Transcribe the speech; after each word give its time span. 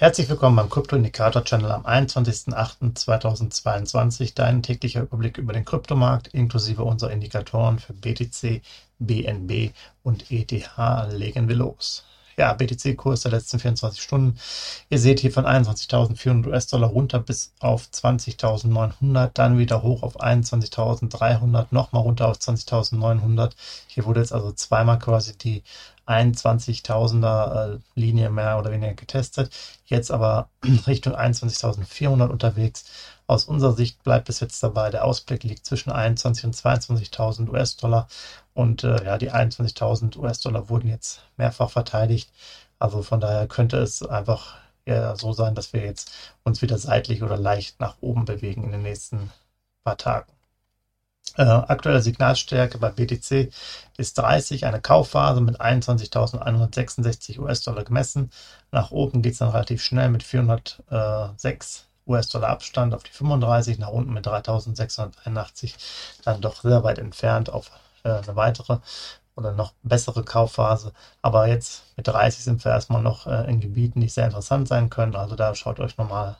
Herzlich 0.00 0.28
willkommen 0.28 0.54
beim 0.54 0.70
Krypto-Indikator 0.70 1.42
Channel 1.42 1.72
am 1.72 1.84
21.08.2022. 1.84 4.32
Dein 4.32 4.62
täglicher 4.62 5.02
Überblick 5.02 5.38
über 5.38 5.52
den 5.52 5.64
Kryptomarkt 5.64 6.28
inklusive 6.28 6.84
unserer 6.84 7.10
Indikatoren 7.10 7.80
für 7.80 7.94
BTC, 7.94 8.62
BNB 9.00 9.72
und 10.04 10.30
ETH 10.30 10.70
legen 11.10 11.48
wir 11.48 11.56
los. 11.56 12.04
Ja, 12.36 12.52
BTC-Kurs 12.52 13.22
der 13.22 13.32
letzten 13.32 13.58
24 13.58 14.00
Stunden. 14.00 14.38
Ihr 14.88 15.00
seht 15.00 15.18
hier 15.18 15.32
von 15.32 15.46
21.400 15.46 16.46
US-Dollar 16.46 16.90
runter 16.90 17.18
bis 17.18 17.52
auf 17.58 17.88
20.900, 17.92 19.30
dann 19.34 19.58
wieder 19.58 19.82
hoch 19.82 20.04
auf 20.04 20.20
21.300, 20.20 21.66
nochmal 21.72 22.02
runter 22.02 22.28
auf 22.28 22.36
20.900. 22.36 23.50
Hier 23.88 24.04
wurde 24.04 24.20
jetzt 24.20 24.32
also 24.32 24.52
zweimal 24.52 25.00
quasi 25.00 25.36
die 25.36 25.64
21.000er 26.08 27.74
äh, 27.74 27.78
Linie 27.94 28.30
mehr 28.30 28.58
oder 28.58 28.70
weniger 28.70 28.94
getestet. 28.94 29.50
Jetzt 29.84 30.10
aber 30.10 30.48
Richtung 30.86 31.14
21.400 31.14 32.28
unterwegs. 32.28 32.84
Aus 33.26 33.44
unserer 33.44 33.74
Sicht 33.74 34.02
bleibt 34.02 34.28
es 34.30 34.40
jetzt 34.40 34.62
dabei. 34.62 34.90
Der 34.90 35.04
Ausblick 35.04 35.44
liegt 35.44 35.66
zwischen 35.66 35.92
21.000 35.92 36.44
und 36.46 36.56
22.000 36.56 37.48
US-Dollar. 37.50 38.08
Und 38.54 38.84
äh, 38.84 39.04
ja, 39.04 39.18
die 39.18 39.30
21.000 39.30 40.16
US-Dollar 40.16 40.68
wurden 40.70 40.88
jetzt 40.88 41.20
mehrfach 41.36 41.70
verteidigt. 41.70 42.32
Also 42.78 43.02
von 43.02 43.20
daher 43.20 43.46
könnte 43.46 43.76
es 43.78 44.02
einfach 44.02 44.56
ja, 44.86 45.14
so 45.16 45.32
sein, 45.34 45.54
dass 45.54 45.72
wir 45.74 45.84
jetzt 45.84 46.12
uns 46.44 46.62
wieder 46.62 46.78
seitlich 46.78 47.22
oder 47.22 47.36
leicht 47.36 47.80
nach 47.80 47.96
oben 48.00 48.24
bewegen 48.24 48.64
in 48.64 48.72
den 48.72 48.82
nächsten 48.82 49.30
paar 49.84 49.98
Tagen. 49.98 50.37
Äh, 51.36 51.42
aktuelle 51.42 52.02
Signalstärke 52.02 52.78
bei 52.78 52.90
BTC 52.90 53.52
ist 53.96 54.18
30, 54.18 54.66
eine 54.66 54.80
Kaufphase 54.80 55.40
mit 55.40 55.60
21.166 55.60 57.38
US-Dollar 57.38 57.84
gemessen. 57.84 58.30
Nach 58.72 58.90
oben 58.90 59.22
geht 59.22 59.32
es 59.32 59.38
dann 59.38 59.50
relativ 59.50 59.82
schnell 59.82 60.08
mit 60.08 60.22
406 60.22 61.86
US-Dollar 62.06 62.48
Abstand 62.48 62.94
auf 62.94 63.02
die 63.02 63.12
35, 63.12 63.78
nach 63.78 63.88
unten 63.88 64.12
mit 64.12 64.26
3.681, 64.26 65.74
dann 66.24 66.40
doch 66.40 66.62
sehr 66.62 66.82
weit 66.84 66.98
entfernt 66.98 67.50
auf 67.50 67.70
äh, 68.04 68.10
eine 68.10 68.36
weitere 68.36 68.78
oder 69.36 69.52
noch 69.52 69.72
bessere 69.82 70.24
Kaufphase. 70.24 70.92
Aber 71.22 71.46
jetzt 71.46 71.82
mit 71.96 72.08
30 72.08 72.42
sind 72.44 72.64
wir 72.64 72.72
erstmal 72.72 73.02
noch 73.02 73.26
äh, 73.26 73.48
in 73.48 73.60
Gebieten, 73.60 74.00
die 74.00 74.08
sehr 74.08 74.26
interessant 74.26 74.68
sein 74.68 74.90
können. 74.90 75.14
Also 75.14 75.36
da 75.36 75.54
schaut 75.54 75.80
euch 75.80 75.96
nochmal 75.96 76.36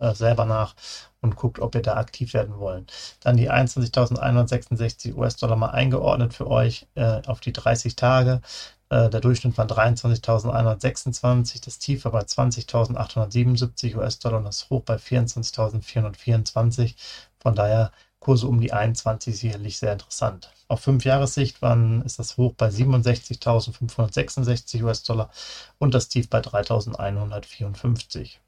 äh, 0.00 0.14
selber 0.14 0.44
nach 0.44 0.74
und 1.20 1.36
guckt, 1.36 1.60
ob 1.60 1.74
ihr 1.74 1.82
da 1.82 1.96
aktiv 1.96 2.34
werden 2.34 2.58
wollt. 2.58 2.92
Dann 3.20 3.36
die 3.36 3.50
21.166 3.50 5.14
US-Dollar 5.16 5.56
mal 5.56 5.70
eingeordnet 5.70 6.34
für 6.34 6.48
euch 6.48 6.86
äh, 6.94 7.22
auf 7.26 7.40
die 7.40 7.52
30 7.52 7.96
Tage. 7.96 8.40
Äh, 8.88 9.10
der 9.10 9.20
Durchschnitt 9.20 9.58
war 9.58 9.66
23.126, 9.66 11.64
das 11.64 11.78
Tief 11.78 12.04
war 12.04 12.12
bei 12.12 12.22
20.877 12.22 13.96
US-Dollar 13.96 14.38
und 14.38 14.44
das 14.44 14.70
Hoch 14.70 14.82
bei 14.82 14.96
24.424. 14.96 16.94
Von 17.40 17.54
daher 17.54 17.90
Kurse 18.20 18.46
um 18.48 18.60
die 18.60 18.72
21 18.72 19.38
sicherlich 19.38 19.78
sehr 19.78 19.92
interessant. 19.92 20.50
Auf 20.68 20.80
5 20.80 21.04
Jahressicht 21.04 21.62
waren, 21.62 22.02
ist 22.02 22.18
das 22.18 22.36
Hoch 22.36 22.54
bei 22.54 22.68
67.566 22.68 24.82
US-Dollar 24.82 25.30
und 25.78 25.94
das 25.94 26.08
Tief 26.08 26.28
bei 26.28 26.40
3.154. 26.40 28.38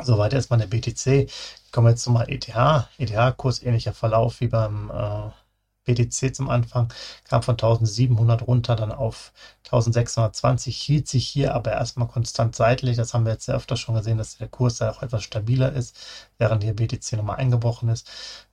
Soweit 0.00 0.32
erstmal 0.32 0.58
der 0.58 0.66
BTC. 0.66 1.30
Kommen 1.70 1.86
wir 1.86 1.90
jetzt 1.90 2.02
zum 2.02 2.16
ETH. 2.16 2.48
ETH-Kurs 2.98 3.62
ähnlicher 3.62 3.92
Verlauf 3.92 4.40
wie 4.40 4.48
beim 4.48 4.90
äh, 4.90 5.30
BTC 5.84 6.34
zum 6.34 6.48
Anfang, 6.48 6.92
kam 7.24 7.42
von 7.42 7.54
1700 7.54 8.46
runter, 8.46 8.76
dann 8.76 8.92
auf 8.92 9.32
1620, 9.64 10.76
hielt 10.76 11.08
sich 11.08 11.26
hier 11.26 11.54
aber 11.54 11.72
erstmal 11.72 12.08
konstant 12.08 12.54
seitlich. 12.54 12.96
Das 12.96 13.14
haben 13.14 13.24
wir 13.24 13.32
jetzt 13.32 13.46
sehr 13.46 13.56
öfter 13.56 13.76
schon 13.76 13.94
gesehen, 13.94 14.18
dass 14.18 14.36
der 14.38 14.48
Kurs 14.48 14.76
da 14.78 14.90
auch 14.90 15.02
etwas 15.02 15.24
stabiler 15.24 15.72
ist, 15.72 15.96
während 16.38 16.62
hier 16.62 16.74
BTC 16.74 17.14
nochmal 17.14 17.36
eingebrochen 17.36 17.88
ist. 17.88 18.08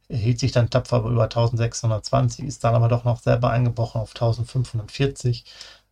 Er 0.08 0.18
hielt 0.18 0.40
sich 0.40 0.52
dann 0.52 0.72
tapfer 0.72 1.00
über 1.00 1.24
1620, 1.26 2.46
ist 2.46 2.64
dann 2.64 2.74
aber 2.74 2.88
doch 2.88 3.04
noch 3.04 3.22
selber 3.22 3.52
eingebrochen 3.52 4.02
auf 4.02 4.10
1540 4.16 5.46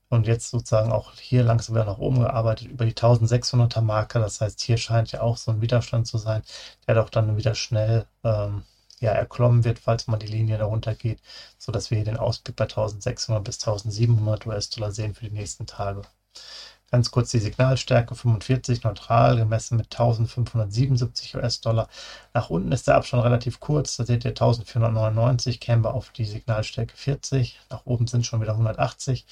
und 0.10 0.28
jetzt 0.28 0.50
sozusagen 0.52 0.92
auch 0.92 1.14
hier 1.14 1.44
langsam 1.44 1.76
wieder 1.76 1.86
nach 1.86 1.98
oben 1.98 2.20
gearbeitet 2.20 2.68
über 2.68 2.86
die 2.86 2.94
1600er 2.94 3.82
Marke. 3.82 4.20
Das 4.20 4.42
heißt, 4.42 4.62
hier 4.62 4.78
scheint 4.78 5.12
ja 5.12 5.22
auch 5.22 5.38
so 5.38 5.52
ein 5.52 5.62
Widerstand 5.62 6.08
zu 6.08 6.18
sein, 6.18 6.44
der 6.88 6.96
doch 6.96 7.10
dann 7.10 7.38
wieder 7.38 7.56
schnell 7.56 8.06
ähm, 8.24 8.64
ja, 9.00 9.12
erklommen 9.12 9.64
wird, 9.64 9.80
falls 9.80 10.08
man 10.08 10.20
die 10.20 10.28
Linie 10.28 10.58
darunter 10.58 10.96
geht, 10.96 11.20
so 11.58 11.72
dass 11.72 11.92
wir 11.92 11.98
hier 11.98 12.06
den 12.06 12.18
Ausblick 12.18 12.56
bei 12.56 12.66
1600 12.66 13.44
bis 13.44 13.60
1700 13.60 14.46
US-Dollar 14.48 14.92
sehen 14.92 15.14
für 15.14 15.26
die 15.26 15.32
nächsten 15.36 15.66
Tage. 15.68 16.02
Ganz 16.90 17.12
kurz 17.12 17.32
die 17.32 17.40
Signalstärke 17.40 18.16
45 18.16 18.84
neutral 18.84 19.36
gemessen 19.36 19.76
mit 19.76 19.88
1577 19.88 21.36
US-Dollar. 21.36 21.90
Nach 22.34 22.50
unten 22.50 22.72
ist 22.72 22.88
der 22.88 22.96
Abstand 22.96 23.26
relativ 23.26 23.60
kurz, 23.60 23.98
da 23.98 24.06
seht 24.06 24.24
ihr 24.24 24.32
1499, 24.32 25.60
kämen 25.60 25.84
wir 25.84 25.94
auf 25.94 26.12
die 26.12 26.24
Signalstärke 26.24 26.96
40. 26.96 27.60
Nach 27.70 27.86
oben 27.86 28.08
sind 28.08 28.26
schon 28.26 28.42
wieder 28.42 28.54
180 28.54 29.26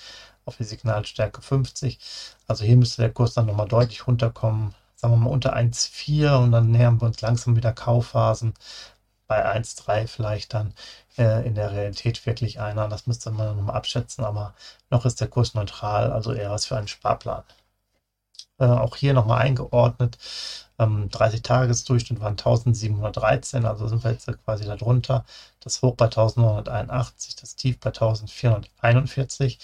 auf 0.44 0.58
die 0.58 0.66
Signalstärke 0.66 1.42
50. 1.42 2.00
Also 2.46 2.66
hier 2.66 2.76
müsste 2.76 3.02
der 3.02 3.14
Kurs 3.14 3.34
dann 3.34 3.46
nochmal 3.46 3.70
deutlich 3.70 4.06
runterkommen, 4.06 4.76
sagen 4.98 5.14
wir 5.14 5.18
mal 5.18 5.30
unter 5.30 5.56
1,4 5.56 6.36
und 6.36 6.52
dann 6.52 6.72
nähern 6.72 7.00
wir 7.00 7.06
uns 7.06 7.22
langsam 7.22 7.56
wieder 7.56 7.72
Kaufphasen 7.72 8.54
bei 9.28 9.46
1,3 9.46 10.08
vielleicht 10.08 10.54
dann 10.54 10.74
äh, 11.18 11.46
in 11.46 11.56
der 11.56 11.72
Realität 11.72 12.26
wirklich 12.26 12.60
einer. 12.60 12.88
Das 12.88 13.08
müsste 13.08 13.32
man 13.32 13.56
nochmal 13.56 13.76
abschätzen, 13.76 14.24
aber 14.24 14.54
noch 14.90 15.06
ist 15.06 15.22
der 15.22 15.28
Kurs 15.28 15.54
neutral, 15.54 16.12
also 16.12 16.34
eher 16.34 16.52
was 16.52 16.66
für 16.66 16.78
einen 16.78 16.88
Sparplan. 16.88 17.44
Äh, 18.58 18.66
auch 18.66 18.96
hier 18.96 19.14
nochmal 19.14 19.42
eingeordnet. 19.42 20.18
Ähm, 20.80 21.10
30-Tages-Durchschnitt 21.10 22.20
waren 22.22 22.34
1713, 22.38 23.66
also 23.66 23.88
sind 23.88 24.04
wir 24.04 24.12
jetzt 24.12 24.30
quasi 24.46 24.66
darunter. 24.66 25.26
Das 25.60 25.82
Hoch 25.82 25.96
bei 25.96 26.06
1981, 26.06 27.36
das 27.36 27.56
Tief 27.56 27.80
bei 27.80 27.90
1441 27.90 29.60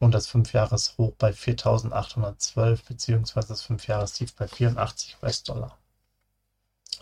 und 0.00 0.12
das 0.14 0.28
5-Jahres-Hoch 0.28 1.12
bei 1.18 1.30
4.812 1.30 2.86
beziehungsweise 2.86 3.48
das 3.48 3.64
5-Jahres-Tief 3.64 4.34
bei 4.34 4.48
84 4.48 5.16
US-Dollar. 5.22 5.78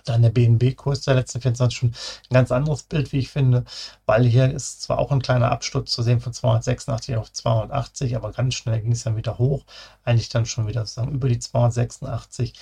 Dann 0.04 0.22
der 0.22 0.30
BNB-Kurs 0.30 1.02
der 1.02 1.14
letzten 1.14 1.40
24 1.40 1.76
Stunden. 1.76 1.96
Ein 2.30 2.34
ganz 2.34 2.50
anderes 2.50 2.82
Bild, 2.84 3.12
wie 3.12 3.18
ich 3.18 3.28
finde, 3.30 3.64
weil 4.06 4.24
hier 4.24 4.50
ist 4.50 4.82
zwar 4.82 4.98
auch 4.98 5.12
ein 5.12 5.20
kleiner 5.22 5.52
Absturz 5.52 5.92
zu 5.92 6.02
sehen 6.02 6.20
von 6.20 6.32
286 6.32 7.16
auf 7.16 7.30
280, 7.32 8.16
aber 8.16 8.32
ganz 8.32 8.54
schnell 8.54 8.80
ging 8.80 8.92
es 8.92 9.04
dann 9.04 9.16
wieder 9.16 9.38
hoch, 9.38 9.64
eigentlich 10.04 10.30
dann 10.30 10.46
schon 10.46 10.66
wieder 10.66 10.86
sozusagen 10.86 11.12
über 11.12 11.28
die 11.28 11.38
286, 11.38 12.54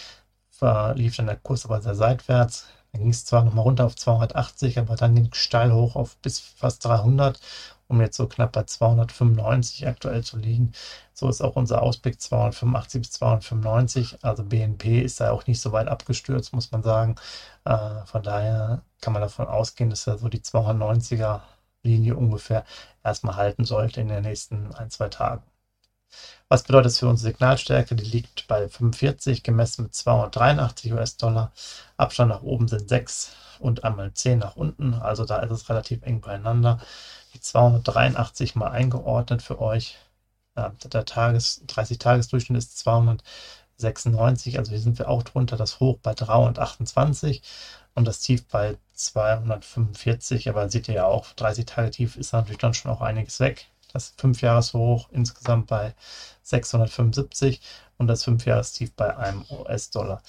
lief 0.95 1.17
dann 1.17 1.27
der 1.27 1.37
Kurs 1.37 1.65
aber 1.65 1.81
sehr 1.81 1.95
seitwärts, 1.95 2.67
dann 2.93 3.03
ging 3.03 3.11
es 3.11 3.25
zwar 3.25 3.45
nochmal 3.45 3.63
runter 3.63 3.87
auf 3.87 3.95
280, 3.95 4.79
aber 4.79 4.97
dann 4.97 5.15
ging 5.15 5.29
es 5.31 5.39
steil 5.39 5.73
hoch 5.73 5.95
auf 5.95 6.17
bis 6.17 6.41
fast 6.41 6.85
300 6.85 7.39
um 7.89 8.01
jetzt 8.01 8.17
so 8.17 8.29
knapp 8.29 8.53
bei 8.53 8.65
295 8.65 9.87
aktuell 9.89 10.23
zu 10.25 10.39
liegen. 10.39 10.73
So 11.15 11.29
ist 11.29 11.41
auch 11.43 11.57
unser 11.57 11.83
Ausblick 11.83 12.21
285 12.21 13.01
bis 13.03 13.11
295. 13.13 14.25
Also 14.25 14.45
BNP 14.45 15.01
ist 15.03 15.21
da 15.21 15.31
auch 15.33 15.47
nicht 15.47 15.61
so 15.61 15.73
weit 15.73 15.89
abgestürzt, 15.89 16.53
muss 16.53 16.71
man 16.73 16.83
sagen. 16.83 17.17
Äh, 17.65 18.05
von 18.07 18.23
daher 18.23 18.83
kann 19.01 19.13
man 19.13 19.23
davon 19.23 19.47
ausgehen, 19.47 19.91
dass 19.91 20.07
er 20.07 20.19
so 20.19 20.29
die 20.29 20.41
290er 20.41 21.41
Linie 21.83 22.17
ungefähr 22.17 22.65
erstmal 23.05 23.37
halten 23.37 23.65
sollte 23.65 24.01
in 24.01 24.09
den 24.09 24.23
nächsten 24.23 24.75
ein, 24.75 24.91
zwei 24.91 25.09
Tagen. 25.09 25.43
Was 26.49 26.63
bedeutet 26.63 26.87
das 26.87 26.99
für 26.99 27.09
unsere 27.09 27.33
Signalstärke? 27.33 27.95
Die 27.95 28.05
liegt 28.05 28.47
bei 28.49 28.69
45, 28.69 29.43
gemessen 29.43 29.85
mit 29.85 29.95
283 29.95 30.93
US-Dollar. 30.93 31.53
Abstand 31.97 32.31
nach 32.31 32.43
oben 32.43 32.69
sind 32.69 32.89
6 32.89 33.33
und 33.59 33.85
einmal 33.85 34.13
10 34.13 34.39
nach 34.39 34.57
unten. 34.57 34.95
Also 34.95 35.25
da 35.25 35.39
ist 35.39 35.51
es 35.51 35.69
relativ 35.69 36.03
eng 36.03 36.21
beieinander 36.21 36.81
die 37.35 37.41
283 37.41 38.55
mal 38.55 38.71
eingeordnet 38.71 39.43
für 39.43 39.61
euch. 39.61 39.97
Der 40.57 41.05
Tages, 41.05 41.63
30-Tages-Durchschnitt 41.69 42.59
ist 42.59 42.79
296, 42.79 44.59
also 44.59 44.71
hier 44.71 44.81
sind 44.81 44.99
wir 44.99 45.09
auch 45.09 45.23
drunter. 45.23 45.57
Das 45.57 45.79
Hoch 45.79 45.99
bei 46.03 46.15
328 46.15 47.43
und 47.95 48.07
das 48.07 48.21
Tief 48.21 48.47
bei 48.49 48.77
245. 48.95 50.49
Aber 50.49 50.69
seht 50.69 50.89
ihr 50.89 50.95
ja 50.95 51.05
auch, 51.05 51.33
30 51.35 51.67
Tage 51.67 51.91
Tief 51.93 52.17
ist 52.17 52.33
natürlich 52.33 52.59
dann 52.59 52.75
schon 52.75 52.91
auch 52.91 53.01
einiges 53.01 53.39
weg. 53.41 53.69
Das 53.99 54.15
5-Jahres-Hoch 54.17 55.09
insgesamt 55.11 55.67
bei 55.67 55.93
675 56.43 57.61
und 57.97 58.07
das 58.07 58.25
5-Jahres-Tief 58.25 58.93
bei 58.95 59.17
einem 59.17 59.45
US-Dollar. 59.51 60.23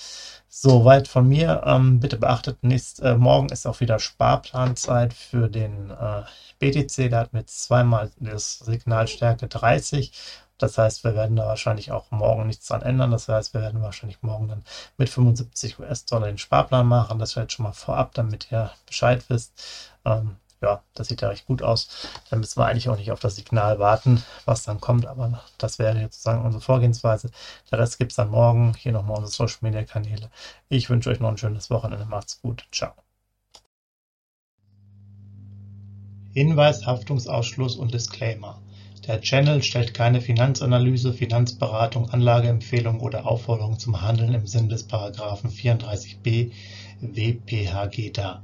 Soweit 0.48 1.08
von 1.08 1.28
mir. 1.28 1.62
Ähm, 1.66 2.00
bitte 2.00 2.18
beachtet, 2.18 2.58
nächst, 2.64 3.00
äh, 3.02 3.16
morgen 3.16 3.50
ist 3.50 3.68
auch 3.68 3.80
wieder 3.80 4.00
Sparplanzeit 4.00 5.14
für 5.14 5.50
den 5.50 5.92
äh, 5.92 6.24
BTC, 6.58 7.12
da 7.12 7.28
wir 7.32 7.42
jetzt 7.42 7.64
zweimal 7.64 8.10
das 8.18 8.58
Signalstärke 8.58 9.48
30. 9.48 10.12
Das 10.58 10.78
heißt, 10.78 11.04
wir 11.04 11.14
werden 11.14 11.36
da 11.36 11.46
wahrscheinlich 11.46 11.92
auch 11.92 12.10
morgen 12.10 12.48
nichts 12.48 12.68
dran 12.68 12.82
ändern. 12.82 13.12
Das 13.12 13.28
heißt, 13.28 13.54
wir 13.54 13.62
werden 13.62 13.84
wahrscheinlich 13.84 14.22
morgen 14.24 14.48
dann 14.48 14.64
mit 14.98 15.10
75 15.10 15.80
US-Dollar 15.80 16.28
den 16.28 16.40
Sparplan 16.40 16.88
machen. 16.88 17.20
Das 17.20 17.36
jetzt 17.36 17.54
schon 17.54 17.64
mal 17.64 17.72
vorab, 17.74 18.14
damit 18.16 18.52
ihr 18.52 18.72
Bescheid 18.88 19.24
wisst. 19.30 19.54
Ähm, 20.06 20.38
ja, 20.62 20.84
das 20.94 21.08
sieht 21.08 21.22
ja 21.22 21.30
recht 21.30 21.46
gut 21.46 21.62
aus. 21.62 22.08
Dann 22.30 22.40
müssen 22.40 22.60
wir 22.60 22.66
eigentlich 22.66 22.90
auch 22.90 22.98
nicht 22.98 23.12
auf 23.12 23.20
das 23.20 23.36
Signal 23.36 23.80
warten, 23.80 24.24
was 24.46 24.64
dann 24.64 24.82
kommt. 24.82 25.06
Aber 25.06 25.42
das 25.58 25.80
wäre 25.80 25.98
jetzt 26.00 26.16
sozusagen 26.16 26.46
unsere 26.46 26.62
Vorgehensweise. 26.62 27.32
Der 27.72 27.80
Rest 27.80 27.98
gibt 27.98 28.12
es 28.12 28.18
dann 28.18 28.30
morgen. 28.30 28.74
Hier 28.78 28.92
nochmal 28.92 29.18
unsere 29.18 29.32
Social 29.32 29.60
Media 29.62 29.84
Kanäle. 29.84 30.30
Ich 30.68 30.90
wünsche 30.90 31.10
euch 31.10 31.20
noch 31.20 31.30
ein 31.30 31.38
schönes 31.38 31.70
Wochenende. 31.70 32.06
Macht's 32.06 32.42
gut. 32.42 32.66
Ciao. 32.72 32.94
Hinweis, 36.34 36.86
Haftungsausschluss 36.86 37.76
und 37.76 37.94
Disclaimer. 37.94 38.62
Der 39.08 39.22
Channel 39.22 39.64
stellt 39.64 39.94
keine 39.96 40.22
Finanzanalyse, 40.22 41.14
Finanzberatung, 41.14 42.10
Anlageempfehlung 42.12 43.00
oder 43.00 43.26
Aufforderung 43.26 43.80
zum 43.80 44.02
Handeln 44.02 44.34
im 44.36 44.46
Sinne 44.46 44.68
des 44.68 44.84
Paragraphen 44.84 45.50
34b 45.50 46.52
WPHG 47.02 48.12
dar. 48.12 48.44